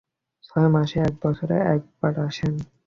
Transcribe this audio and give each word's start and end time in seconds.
ছয় 0.43 0.69
মাসে 0.69 0.97
এক 1.07 1.13
বছরে 1.23 1.57
একবার 1.75 2.13
আসেন। 2.27 2.53